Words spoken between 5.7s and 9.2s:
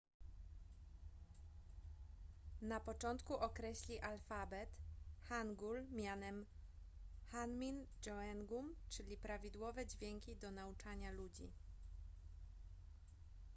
mianem hunmin jeongeum czyli